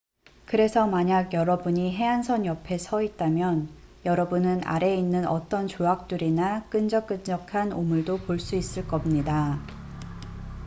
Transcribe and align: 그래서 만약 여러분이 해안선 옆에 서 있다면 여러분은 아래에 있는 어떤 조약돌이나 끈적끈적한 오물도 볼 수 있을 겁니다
그래서 0.47 0.87
만약 0.87 1.31
여러분이 1.31 1.95
해안선 1.95 2.47
옆에 2.47 2.79
서 2.79 3.03
있다면 3.03 3.69
여러분은 4.03 4.61
아래에 4.65 4.95
있는 4.97 5.27
어떤 5.27 5.67
조약돌이나 5.67 6.67
끈적끈적한 6.69 7.71
오물도 7.71 8.21
볼 8.25 8.39
수 8.39 8.55
있을 8.55 8.87
겁니다 8.87 9.59